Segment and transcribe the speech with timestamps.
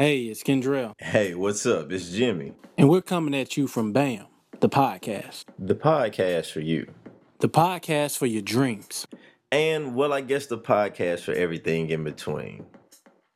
[0.00, 1.92] Hey, it's Kendrell, Hey, what's up?
[1.92, 2.54] It's Jimmy.
[2.78, 4.24] and we're coming at you from BAM,
[4.60, 5.44] the podcast.
[5.58, 6.90] The podcast for you.
[7.40, 9.06] The podcast for your dreams.
[9.52, 12.64] And, well, I guess the podcast for everything in between.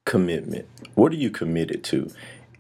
[0.06, 0.66] Commitment.
[0.94, 2.10] What are you committed to?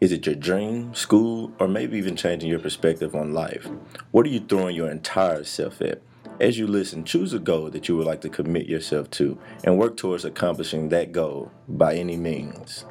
[0.02, 3.70] Is it your dream, school, or maybe even changing your perspective on life?
[4.10, 6.02] What are you throwing your entire self at?
[6.40, 9.78] As you listen, choose a goal that you would like to commit yourself to and
[9.78, 12.84] work towards accomplishing that goal by any means.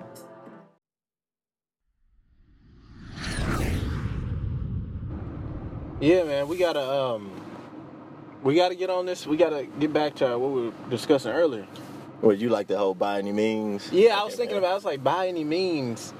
[6.04, 7.32] Yeah, man, we gotta um,
[8.44, 9.26] we gotta get on this.
[9.26, 11.66] We gotta get back to what we were discussing earlier.
[12.22, 13.90] Would you like the whole by any means?
[13.90, 14.72] Yeah, I was thinking about.
[14.72, 16.14] I was like, by any means,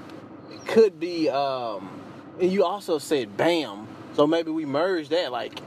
[0.50, 1.28] it could be.
[1.28, 1.90] Um,
[2.40, 5.60] and you also said BAM, so maybe we merge that, like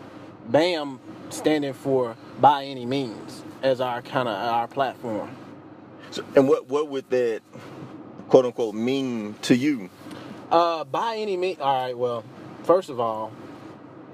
[0.49, 0.99] BAM
[1.29, 5.29] standing for by any means as our kind of our platform.
[6.09, 7.43] So, and what, what would that
[8.29, 9.91] quote unquote mean to you?
[10.49, 11.59] Uh, by any means.
[11.59, 11.95] All right.
[11.95, 12.23] Well,
[12.63, 13.31] first of all,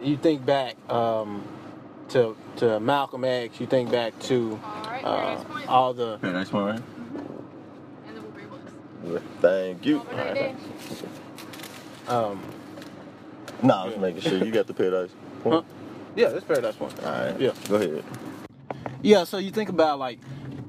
[0.03, 1.43] you think back um,
[2.09, 3.59] to to Malcolm X.
[3.59, 6.17] You think back to All right, uh, all the.
[6.19, 6.83] Paradise Point, right?
[8.07, 9.99] And the Blueberry Thank you.
[9.99, 10.55] Have a great day.
[12.07, 12.41] Um,
[13.61, 15.09] No, I was making sure you got the paradise.
[15.43, 15.61] huh?
[16.15, 16.93] Yeah, that's Paradise Point.
[17.03, 17.39] All right.
[17.39, 17.51] Yeah.
[17.69, 18.03] Go ahead.
[19.01, 19.23] Yeah.
[19.23, 20.19] So you think about like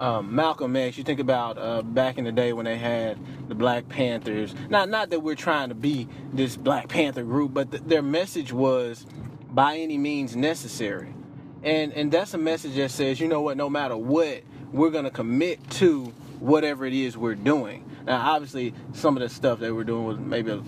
[0.00, 0.96] um, Malcolm X.
[0.96, 3.18] You think about uh, back in the day when they had
[3.48, 4.54] the Black Panthers.
[4.70, 8.52] Not not that we're trying to be this Black Panther group, but th- their message
[8.52, 9.06] was
[9.54, 11.14] by any means necessary.
[11.62, 15.10] And and that's a message that says, you know what, no matter what, we're gonna
[15.10, 16.06] commit to
[16.40, 17.88] whatever it is we're doing.
[18.04, 20.62] Now, obviously, some of the stuff that we're doing was maybe a,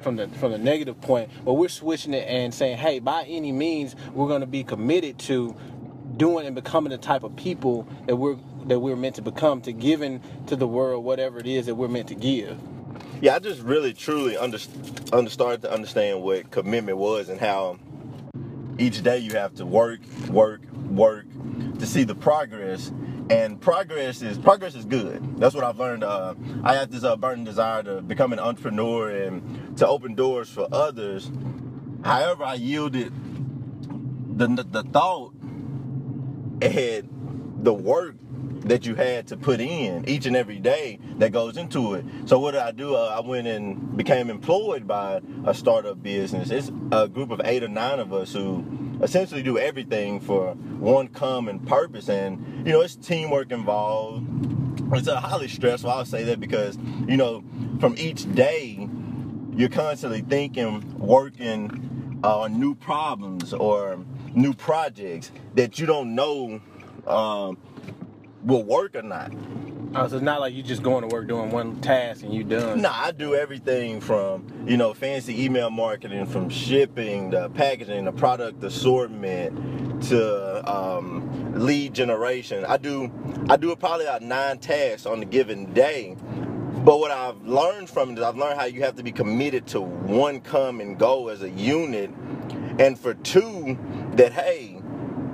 [0.00, 3.52] from the from the negative point, but we're switching it and saying, hey, by any
[3.52, 5.54] means, we're gonna be committed to
[6.16, 9.72] doing and becoming the type of people that we're that we're meant to become, to
[9.72, 12.58] giving to the world whatever it is that we're meant to give.
[13.20, 14.58] Yeah, I just really truly under,
[15.12, 17.78] under started to understand what commitment was and how
[18.78, 21.26] each day you have to work, work, work
[21.78, 22.92] to see the progress.
[23.30, 25.38] And progress is progress is good.
[25.38, 26.04] That's what I've learned.
[26.04, 30.48] Uh, I have this uh, burning desire to become an entrepreneur and to open doors
[30.48, 31.30] for others.
[32.04, 33.12] However, I yielded
[34.38, 35.32] the the thought
[36.60, 37.08] and
[37.62, 38.16] the work
[38.64, 42.04] that you had to put in each and every day that goes into it.
[42.26, 42.94] So what did I do?
[42.94, 46.50] Uh, I went and became employed by a startup business.
[46.50, 48.64] It's a group of eight or nine of us who
[49.02, 54.26] essentially do everything for one common purpose, and you know it's teamwork involved.
[54.92, 55.90] It's uh, highly stressful.
[55.90, 57.42] I'll say that because you know
[57.80, 58.88] from each day
[59.54, 63.98] you're constantly thinking, working uh, on new problems or
[64.34, 66.60] new projects that you don't know
[67.06, 67.58] um,
[68.44, 69.32] will work or not.
[69.94, 72.44] Uh, so it's not like you just going to work doing one task and you're
[72.44, 72.80] done.
[72.80, 78.12] Nah, I do everything from you know fancy email marketing, from shipping, the packaging, the
[78.12, 82.64] product assortment, to um, lead generation.
[82.64, 83.12] I do
[83.50, 86.16] I do probably about nine tasks on a given day.
[86.84, 89.68] But what I've learned from it is I've learned how you have to be committed
[89.68, 92.10] to one come and go as a unit,
[92.80, 93.78] and for two,
[94.16, 94.81] that hey,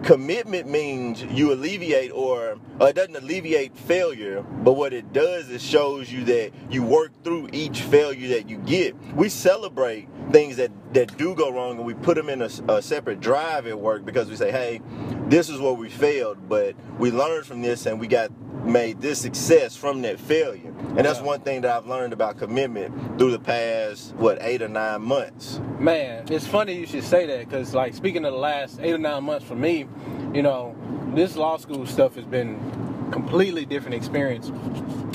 [0.03, 5.63] commitment means you alleviate or, or it doesn't alleviate failure but what it does is
[5.63, 8.97] shows you that you work through each failure that you get.
[9.15, 12.83] We celebrate things that that do go wrong and we put them in a, a
[12.83, 14.81] separate drive at work because we say hey
[15.29, 18.31] this is where we failed but we learned from this and we got
[18.65, 20.75] made this success from that failure.
[20.97, 24.69] And that's one thing that i've learned about commitment through the past what eight or
[24.69, 25.61] nine months.
[25.79, 28.99] Man, it's funny you should say that because, like, speaking of the last eight or
[28.99, 29.87] nine months for me,
[30.35, 30.77] you know,
[31.15, 32.59] this law school stuff has been
[33.11, 34.49] completely different experience.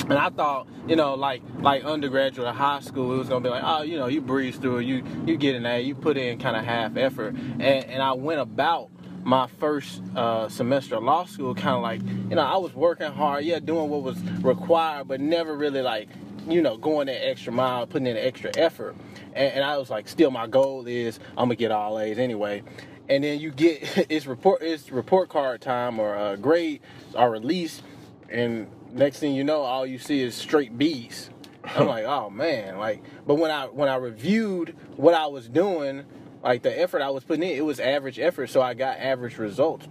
[0.04, 3.48] And I thought, you know, like like undergraduate or high school, it was gonna be
[3.48, 6.16] like, oh, you know, you breeze through it, you you get an A, you put
[6.16, 8.90] in kind of half effort, and and I went about
[9.24, 13.10] my first uh, semester of law school kind of like, you know, I was working
[13.10, 16.08] hard, yeah, doing what was required, but never really like
[16.48, 18.96] you know, going that extra mile, putting in extra effort.
[19.34, 22.62] And, and I was like, still, my goal is I'm gonna get all A's anyway.
[23.08, 26.80] And then you get it's report it's report card time or uh, grade
[27.14, 27.82] are released,
[28.28, 31.30] and next thing you know, all you see is straight B's.
[31.64, 33.02] I'm like, oh man, like.
[33.26, 36.04] But when I when I reviewed what I was doing,
[36.44, 39.38] like the effort I was putting in, it was average effort, so I got average
[39.38, 39.88] results.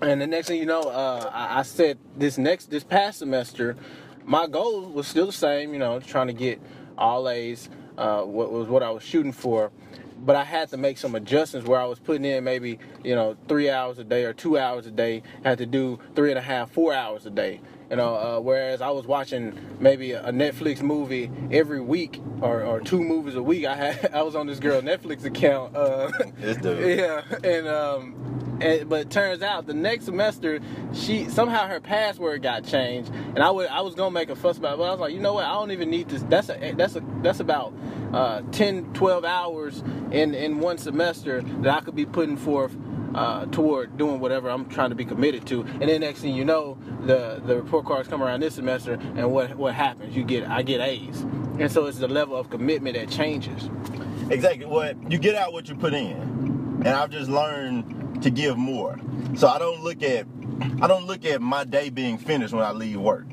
[0.00, 3.76] And the next thing you know, uh, I, I said this next this past semester,
[4.24, 5.72] my goal was still the same.
[5.72, 6.60] You know, trying to get
[6.96, 7.68] all A's.
[7.96, 9.70] Uh, what was what I was shooting for,
[10.18, 13.36] but I had to make some adjustments where I was putting in maybe you know
[13.46, 15.22] three hours a day or two hours a day.
[15.44, 17.60] I Had to do three and a half, four hours a day,
[17.90, 22.80] You know, uh, whereas I was watching maybe a Netflix movie every week or, or
[22.80, 23.66] two movies a week.
[23.66, 25.76] I had I was on this girl Netflix account.
[25.76, 26.98] Uh, This dude.
[26.98, 30.60] yeah, and um, and, but turns out the next semester
[30.92, 34.56] she somehow her password got changed, and I would I was gonna make a fuss
[34.58, 35.44] about it, but I was like, you know what?
[35.44, 36.22] I don't even need this.
[36.22, 37.74] That's a that's a that's about
[38.14, 42.76] uh, 10, 12 hours in in one semester that I could be putting forth.
[43.14, 46.44] Uh, toward doing whatever I'm trying to be committed to, and then next thing you
[46.44, 46.76] know,
[47.06, 50.16] the the report cards come around this semester, and what what happens?
[50.16, 51.20] You get I get A's,
[51.60, 53.70] and so it's the level of commitment that changes.
[54.30, 54.66] Exactly.
[54.66, 56.16] What you get out what you put in,
[56.84, 58.98] and I've just learned to give more.
[59.36, 60.26] So I don't look at
[60.82, 63.26] I don't look at my day being finished when I leave work.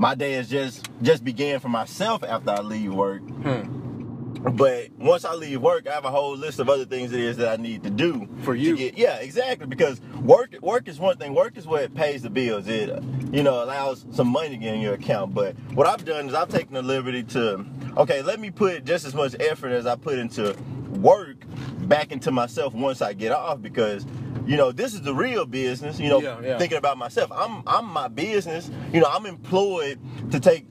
[0.00, 3.20] My day is just just began for myself after I leave work.
[3.20, 4.46] Hmm.
[4.56, 7.36] But once I leave work, I have a whole list of other things it is
[7.36, 8.78] that I need to do For to you.
[8.78, 9.66] get- yeah, exactly.
[9.66, 11.34] Because work work is one thing.
[11.34, 12.66] Work is what pays the bills.
[12.66, 12.88] It
[13.30, 15.34] you know allows some money to get in your account.
[15.34, 17.66] But what I've done is I've taken the liberty to
[17.98, 20.56] okay, let me put just as much effort as I put into
[20.92, 21.44] work
[21.80, 24.06] back into myself once I get off because.
[24.50, 26.00] You know, this is the real business.
[26.00, 26.58] You know, Yeah, yeah.
[26.58, 27.30] thinking about myself.
[27.32, 28.68] I'm I'm my business.
[28.92, 30.00] You know, I'm employed
[30.32, 30.66] to take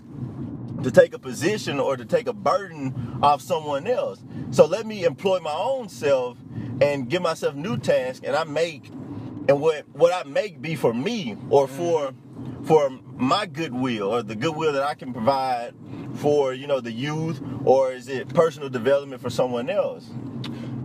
[0.83, 4.21] to take a position or to take a burden off someone else.
[4.51, 6.37] So let me employ my own self
[6.81, 8.87] and give myself new tasks and I make
[9.47, 11.77] and what what I make be for me or mm-hmm.
[11.77, 12.13] for
[12.65, 15.73] for my goodwill or the goodwill that I can provide
[16.15, 20.09] for, you know, the youth or is it personal development for someone else?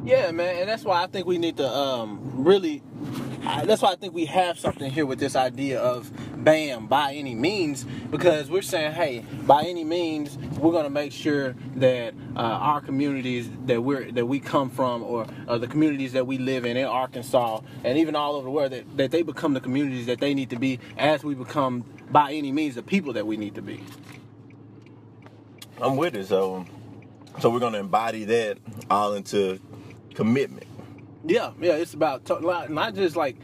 [0.05, 2.83] Yeah, man, and that's why I think we need to um, really.
[3.65, 6.11] That's why I think we have something here with this idea of
[6.45, 11.12] bam by any means because we're saying hey by any means we're going to make
[11.12, 16.12] sure that uh, our communities that we're that we come from or uh, the communities
[16.12, 19.23] that we live in in Arkansas and even all over the world that, that they
[19.23, 22.83] become the communities that they need to be as we become by any means the
[22.83, 23.83] people that we need to be
[25.81, 26.27] I'm with it.
[26.27, 26.67] So
[27.41, 28.59] so we're gonna embody that
[28.91, 29.61] all into
[30.15, 30.67] commitment.
[31.27, 33.37] Yeah, yeah, it's about to, not not just like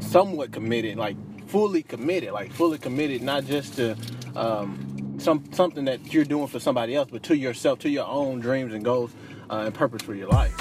[0.00, 1.16] somewhat committed, like
[1.48, 3.96] fully committed, like fully committed, not just to
[4.34, 8.40] um, some something that you're doing for somebody else, but to yourself, to your own
[8.40, 9.12] dreams and goals
[9.50, 10.54] uh, and purpose for your life.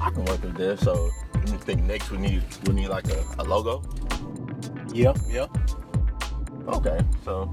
[0.00, 0.80] I can work with this.
[0.80, 3.82] So I think next we need we need like a, a logo.
[4.92, 5.46] Yeah, yeah.
[6.68, 7.52] Okay, so